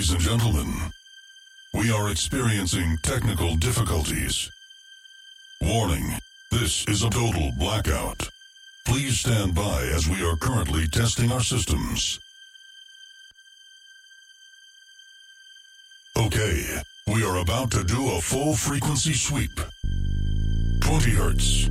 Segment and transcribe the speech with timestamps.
[0.00, 0.72] Ladies and gentlemen,
[1.74, 4.50] we are experiencing technical difficulties.
[5.60, 6.14] Warning,
[6.50, 8.26] this is a total blackout.
[8.86, 12.18] Please stand by as we are currently testing our systems.
[16.16, 16.64] Okay,
[17.06, 19.60] we are about to do a full frequency sweep.
[20.80, 21.64] 20 hertz.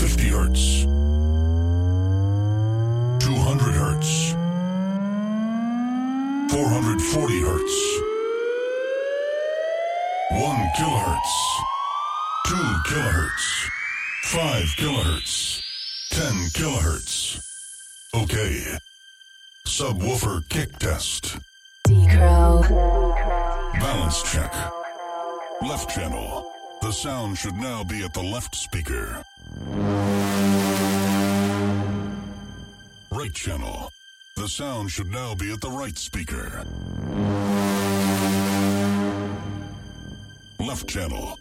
[0.00, 0.82] 50 hertz.
[3.24, 4.45] 200 hertz.
[6.50, 7.74] 440 hertz.
[10.30, 11.62] 1 kilohertz.
[12.46, 13.68] 2 kilohertz.
[14.24, 15.62] 5 kilohertz.
[16.10, 17.38] 10 kilohertz.
[18.14, 18.78] Okay.
[19.66, 21.36] Subwoofer kick test.
[21.88, 22.62] D-Crow.
[23.80, 24.54] Balance check.
[25.62, 26.44] Left channel.
[26.82, 29.22] The sound should now be at the left speaker.
[33.10, 33.90] Right channel.
[34.36, 36.62] The sound should now be at the right speaker.
[40.60, 41.38] Left channel.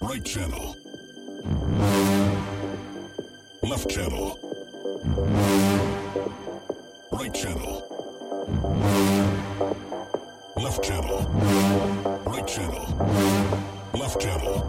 [0.00, 0.76] Right channel.
[3.62, 4.38] Left channel.
[7.12, 7.74] Right channel.
[10.56, 11.20] Left channel.
[12.24, 13.77] Right channel.
[13.94, 14.64] Left channel.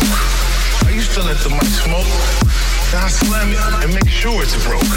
[0.00, 0.86] joke.
[0.86, 2.10] I used to let the mic smoke.
[2.92, 4.94] Now I slam it and make sure it's broke.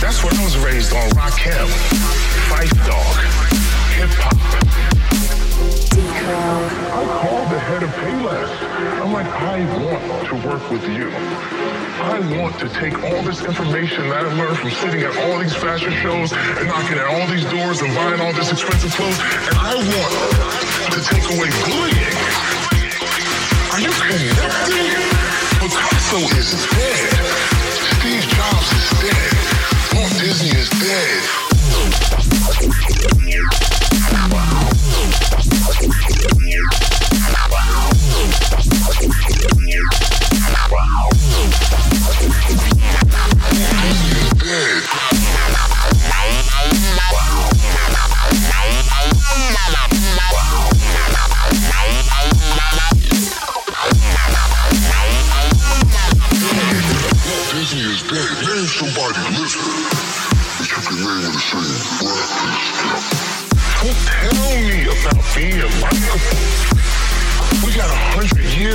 [0.00, 1.08] That's what I was raised on.
[1.10, 1.68] Rakim,
[2.48, 3.16] Phife Dawg,
[3.96, 4.36] hip hop.
[6.24, 8.50] I called the head of Payless.
[9.00, 11.08] I'm like, I want to work with you.
[12.00, 15.54] I want to take all this information that I learned from sitting at all these
[15.54, 19.18] fashion shows and knocking at all these doors and buying all this expensive clothes,
[19.48, 22.53] and I want to take away bullying.
[23.74, 24.28] Are you connecting?
[25.58, 27.10] Picasso is dead.
[27.98, 29.96] Steve Jobs is dead.
[29.96, 31.43] Walt Disney is dead.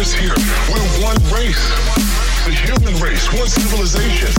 [0.10, 0.36] Years here.
[0.70, 1.60] We're one race.
[2.46, 4.32] The human race, one civilization.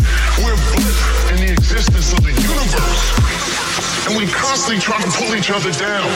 [0.43, 3.03] We're a in the existence of the universe.
[4.09, 6.09] And we constantly try to pull each other down,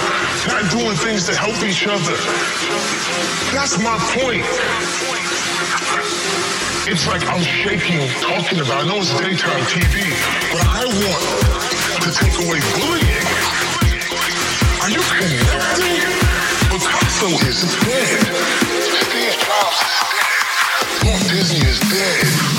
[0.48, 2.16] not doing things to help each other.
[3.52, 4.44] That's my point.
[6.86, 8.84] It's like I'm shaking talking about.
[8.84, 10.10] I know it's daytime TV,
[10.52, 13.26] but I want to take away bullying.
[14.82, 16.24] Are you connecting?
[16.70, 18.73] Picasso is dead.
[21.34, 22.53] Disney is dead.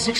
[0.00, 0.12] Is the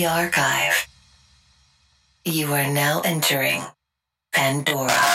[0.00, 0.88] the archive.
[2.24, 3.62] You are now entering
[4.32, 5.09] Pandora.